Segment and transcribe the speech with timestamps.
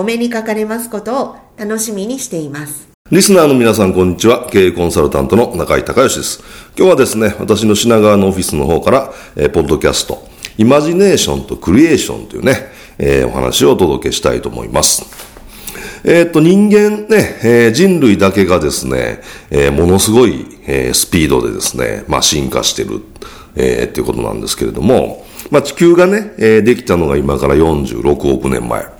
[0.00, 2.88] お目にかかれますことを楽しみにしています。
[3.10, 4.48] リスナーの皆さん、こんにちは。
[4.50, 6.42] 経営コンサルタントの中井隆義です。
[6.74, 15.04] 今日はですね、私の品川のオフィスの方から、えー、ポッドキャスト、イマジネーションとクリエーションというね、えー、お話をお届けしたいと思います。
[16.04, 23.02] えー、っと、人間ね、えー、人類だけがですね、えー、ものすごい、えー、スピードでですね、まあ、進化してる、
[23.54, 28.99] えー、っていうことなんですけれども、まあ、地球がね、えー、できたのが今から46億年前。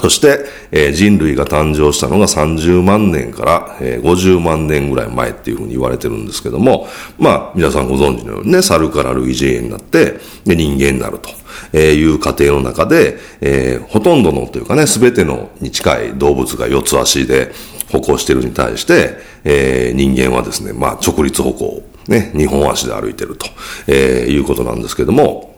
[0.00, 6.86] そして、えー、人類が誕生したのが30万年から、えー、50万年ぐらい前っていうふうに言われてるんですけども、
[7.18, 11.30] まあ、皆さんご存知のようにね、猿から類人猿になって、で、人間になると。
[11.72, 17.52] えいう過程の中で、えー、ほとんどのというかね、すべてのに近い動物が四つ足で
[17.90, 23.46] 歩行してるに対して、えー、人間はですね、まあ直立歩行、ね、二本足で歩いてると、
[23.86, 25.55] えー、いうことなんですけども、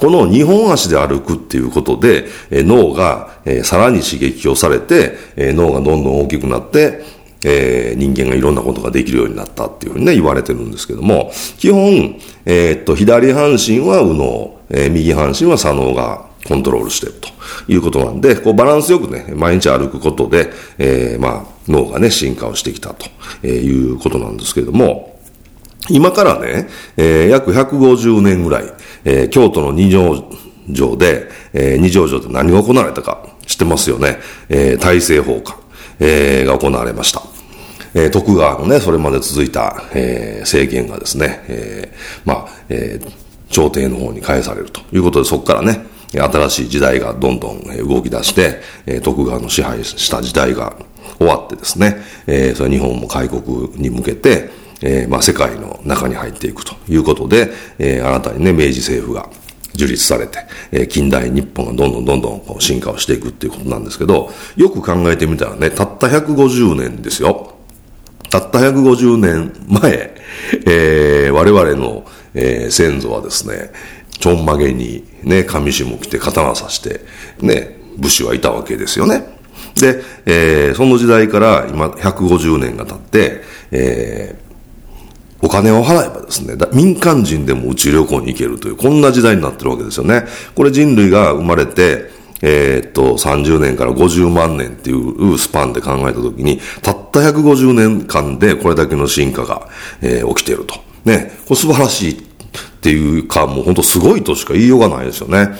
[0.00, 7.04] この二本足で歩くっていうことで、え脳が、えさらに刺激をされて、え脳がどんどん大きくなって、
[7.44, 17.28] えー、人間がいろんなことができるようになったっていうふうにね、言われてるんですけども、基本、えー、っと、左半身は右脳、えー、右半身は左脳がコントロールしてると
[17.68, 25.18] いうことなんで、こうバランスよくね、毎日歩くことで、えー、まあ、脳がね、進化をしてきたということなんですけども、
[25.88, 28.64] 今からね、えー、約150年ぐらい、
[29.04, 30.24] えー、京都の二条
[30.72, 34.18] 城で、えー、二条城で何が行われたか知ってますよね？
[34.48, 35.56] えー、大政奉還、
[35.98, 37.22] えー、が行われました。
[37.92, 43.12] えー、徳川のね、それまで続いた、えー、政権がですね、えー、まあ、えー、
[43.48, 50.76] 朝廷の方に返されるということで、そこからね、新しい時代がどんどん動き出して、え徳川の支配した時代が
[51.18, 54.50] 終わってですね、えー、それ日本も開国に向けて、
[54.82, 59.28] えー、まあ世界の中に入っていくということで、えー、新たにね、明治政府が
[59.74, 60.38] 樹立されて、
[60.72, 67.54] えー、近代日本がどんどんどんどんこう進化をしていくっていうことなんですけど、よく考えてみたらね、たった150年ですよ。
[68.30, 70.14] たった150年前、
[70.66, 73.72] えー、我々の、えー、先祖はですね、
[74.20, 77.00] ちょんまげにね、紙紐着て刀刺して、
[77.40, 79.24] ね、武士はいたわけですよね。
[79.80, 83.42] で、えー、その時代から今150年が経って、
[83.72, 84.49] えー、
[85.42, 90.24] お金を払えばですね、民間人でも宇宙旅行に行けるという、こんな時代になってるわけですよね。
[90.54, 92.10] これ人類が生まれて、
[92.42, 99.68] えー、っと、30年から50万年っていうスパンで考えたときに、たった150年間でこれだけの進化が、
[100.00, 100.74] えー、起きてると。
[101.04, 102.16] ね、これ素晴らしいっ
[102.80, 105.50] ていうか、もう本当すごいとしか言いようがないですよね。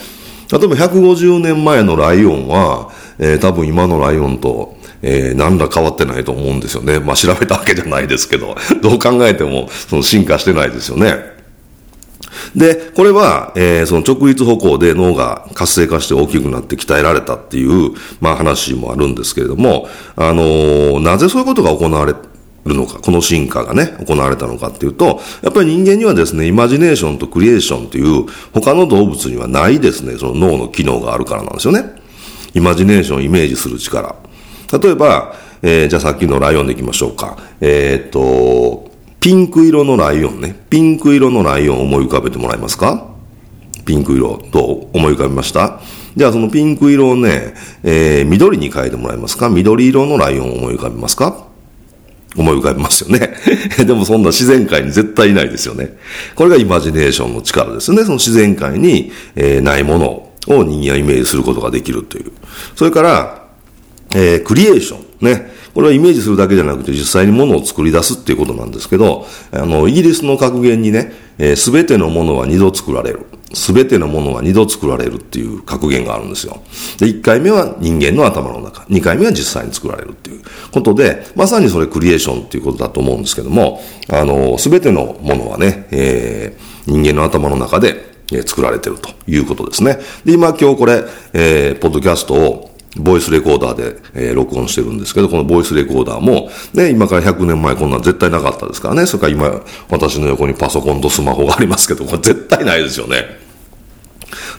[0.50, 7.00] 例えば150年前のライオンは、えー、多分今のライオンと、えー、何ら変わってないと思うんですよね。
[7.00, 11.38] まあ調べたわけじゃないですけど、 どう考えてもその進化してないですよね。
[12.54, 22.14] で、これは、えー、その直立歩行で脳が活性化して大きくなって鍛えられたっていう、まあ話もあるんですけれども、あのー、なぜそういうことが行われ
[22.64, 31.84] るのか、この進化がね、行われたのかっていうと、やっぱり人間にはですね、イマジネーションとクリエーションという他の動物にはないですね、その脳の機能があるからなんですよね。
[32.54, 34.16] イマジネーションをイメージする力。
[34.78, 37.36] 例えば、えー、じゃあさっきのライオンでいきましょうか。
[37.60, 38.90] えー、っと、
[39.20, 40.56] ピンク色のライオンね。
[40.70, 43.06] ピンク色のライオンを思い浮かべてもらえますか？
[43.84, 45.80] ピンク色、どう思い浮かべました？
[46.16, 49.48] じゃあそのピンク色をね、えー、緑に変えてもらえますか？
[49.48, 51.46] 緑色のライオンを思い浮かべますか？
[52.36, 53.34] 思い浮かべますよね。
[53.84, 55.96] でもそんな自然界に絶対いないですよね。
[56.36, 58.04] これがイマジネーションの力ですね。
[58.04, 62.32] その自然界に、えー、ないものを人間はイメージすることができるという。
[62.76, 63.39] それから、
[64.14, 65.26] えー、クリエーション。
[65.26, 65.50] ね。
[65.74, 71.12] これはイメージするだけじゃなくて実際に物を作り出すっていうことなんですけど、あの、イギリスの格言にね、
[71.56, 73.26] す、べ、てのものは二度作られる。
[73.52, 76.62] すべてのものは二度作られるっていう格言があるんですよ。
[76.98, 78.84] で、一回目は人間の頭の中。
[78.88, 88.10] 二回目は実際に作られるっていうことで、まさにそれクリエーションっていうことだと思うんですけども、あの、すべてのものはね、えー、人間の頭の中で
[88.46, 89.98] 作られてるということですね。
[90.24, 99.06] で、今今日これ、えー、ポッドキャストをボイスレコーダーで、えー、録音してるんですけど、このボイスレコーダーも、ね、今から100年前こんなん絶対なかったですからね。
[99.06, 103.39] それから今、私の横にパソコンとスマホがありますけど、これ絶対ないですよね。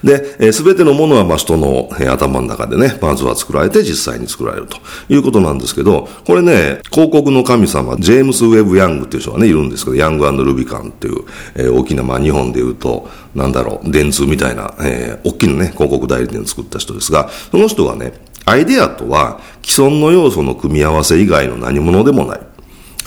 [0.04, 4.78] で、す、べ、てのものはまあ人の、えー、頭の中でね、まずは作られて実際に作られると
[5.10, 11.24] いうことなんですけど、これね、広告の神様、ジェームス・ウェブ・ヤングっていう人がね、いるんですけど、ヤングルビカンっていう、
[11.56, 18.14] えー、大きな、まあ日本で言うと、なんだろう、電通みたいな、えー、大きなね、広告代理店を作った人ですが、その人がね、
[18.46, 22.51] アイデアとは既存の要素の組み合わせ以外の何者でもない。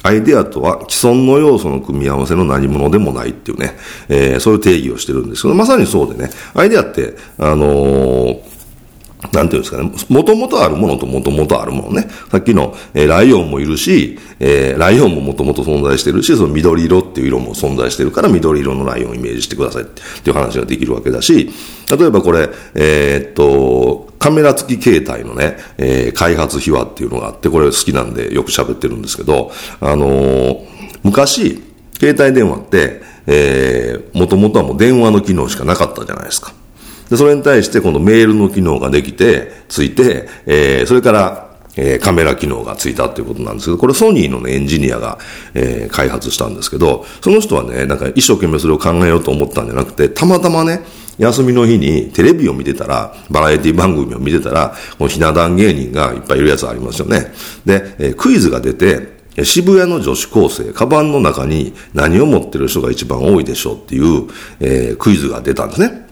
[0.05, 3.73] アイデアとは既存の要素の組み合わせの何者でもないっていうね、
[4.09, 8.54] えー、そういう定義をしてるんですけど、まさにそうでね、アイデアって、あのー
[9.32, 12.09] なんていうんですかね、もともとあるものともともとあるものね。
[12.31, 21.50] さっきの、えー、ライオンもいるし、えー、ライオンももともと存在してるし、その緑色っていう色も存在してるから、緑色のライオンをイメージしてくださいっていう話ができるわけだし、
[21.91, 30.65] 例えばこれ、えー、っと、カメラ付き携帯のね、えー、開発秘話っていうのがあって、これ好きなんでよく喋ってるんですけど、あのー、
[31.03, 31.62] 昔、
[31.99, 36.53] 携帯電話って、えー、もともとはもう電話の機能しかなかったじゃないですか。
[37.15, 45.19] で、それに対してこのメールの機能ができて、ついて、えー、それから、えー、カメラ機能がついたっていうことなんですけど、これソニーのね、エンジニアが、
[45.55, 50.83] えー、開発したんですけど、その人はね、なんか一生懸命それを考えようと思ったんじゃなくて、たまたまね、
[51.19, 57.33] 休みの日にテレビを見てたら、バラエティ番組を見てたら、このひな壇芸人がいっぱいいるやつありますよね。
[57.65, 64.29] で、えー、クイズが出て、渋谷の女子高生、カバンの中に何を持ってる人が一番多いでしょうっていう、
[64.61, 66.04] えー、クイズが出たんですね。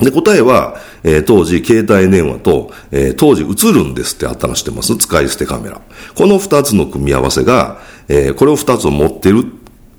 [0.00, 4.96] で、答えは、えー、当時、携帯電話と、えー、当時映るんですってあったの知ってます？
[4.96, 5.80] 使い捨てカメラ。
[6.14, 9.44] この二つの組み合わせが、えー、これを二つを持ってる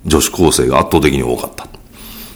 [0.05, 1.67] 女子高生が圧倒的に多かった。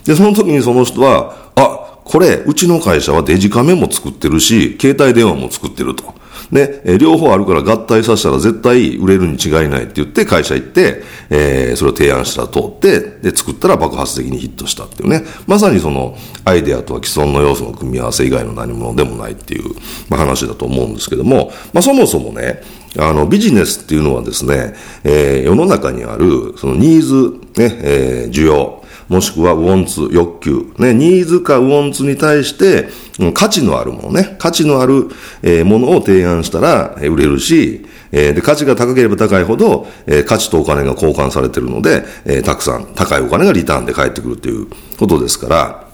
[0.05, 6.13] で、その時にその人は、あ、これ、うちの会社はデジカメも作ってるし、携帯電話も作ってると。
[6.51, 15.23] で、え両方あるから合体させたら絶対売れるに違いないって言って会社行って、えー、それを提案したら通って、で、作ったら爆発的にヒットしたっていうね。
[15.47, 19.73] まさにその、アイデアとは既存の要素の組み合わせ以外の何者でもないっていう、
[20.09, 22.61] まあ、話だと思うんですけども、まあ、そもそもね、
[22.97, 28.82] あの、ビジネスっていうのはですね、えー、世の中にある、そのニーズ、ね、えー、需要、
[29.13, 32.89] もしくはウォンツ、欲求、ね、ニーズかウォンツに対して、
[33.35, 35.07] 価値のあるものね、価値のある、
[35.43, 44.65] えものを提案したら、え売れるし、えで、価値が高ければ高いほど、え価値とお金が交換されてるので、えたくさん高いお金がリターンで返ってくるという
[44.97, 45.92] ことですから、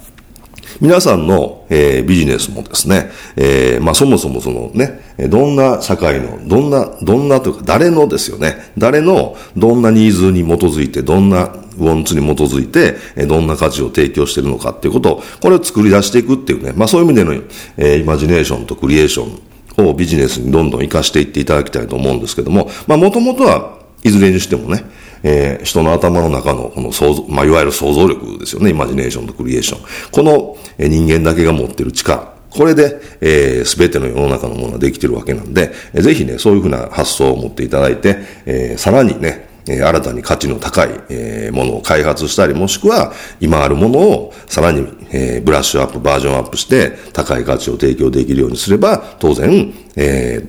[0.81, 11.45] 皆さんの、えー、ビジネスもですね、えー、まあそもそもそのね、どんな社会の、どんな、どんなというか、誰のですよね、誰のどんなニーズに基づいて、どんな
[11.79, 17.33] ウォンツに基づいて、どんな価値を提供しているのかっていうことを、これを作り出していくっていうね、まあそういう意味での、
[17.77, 24.83] えー、イマジネーションとクリエーションをビジネスにどんどん活かしていっていただきたいと思うんですけども、まあもともとはいずれにしてもね、
[25.23, 28.69] えー、人の頭の中のこの想像、まあ、いわゆる想像力ですよね。
[28.69, 29.81] イマジネーションとクリエーション。
[30.11, 32.39] このえ人間だけが持っている力。
[32.49, 50.41] これで、えー、全ての世の中のものができてるわけなんで、えー、ぜひね、そういうふうな発想を持っていただいて、えー、さらにね、え新たに価値の高い、えものを開発したり、もしくは今あるものをさらに、えブラッシュアップ、バージョンアップして高い価値を提供できるようにすれば、当然、え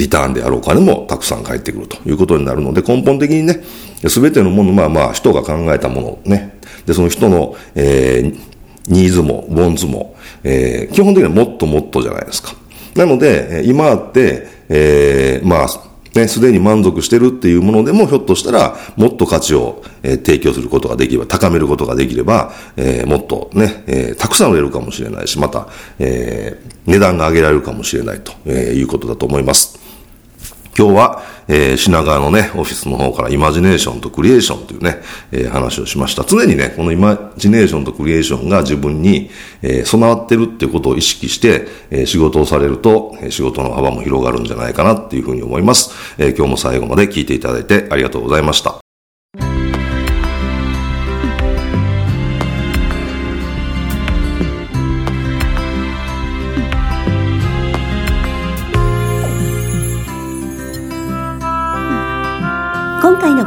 [0.00, 3.62] リターンであるお金もたくさん返ってくるということになるので、根本的にね、
[4.08, 8.38] すべてのもの、まあまあ人が考えたものね、で、その人の、えー、
[8.86, 12.54] ニーズも、ボンズも、えー、基本的にはもっともっとじゃないですか。
[12.94, 15.68] なので、今あって、えー、まあ、
[16.14, 29.79] ね、すでに満足してるっていうものでも、ひょっとしたら、もっと価値を、えー、提供することができれば、高めることができれば、えー、もっとね、えー、たくさん売れるかもしれないし、また、えー、値段が上げられるかもしれないと、えー、いうことだと思います。
[30.76, 36.24] 今日は、えー、品川のね、オフィスの方からイマジネーションとクリエーションというね、えー、話をしました。
[36.24, 39.30] 常にね、このイマジネーションとクリエーションが自分に、
[39.62, 45.90] えー、備わってるっていうことを意識して、え、仕事をされると、え、仕事の幅も広がるんじゃないかなっていうふうに思います。
[46.18, 48.89] え、今日も最後まで聞いていただいてありがとうございました。